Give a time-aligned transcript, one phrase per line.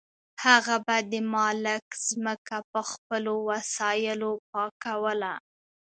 [0.45, 5.33] هغه به د مالک ځمکه په خپلو وسایلو پاکوله.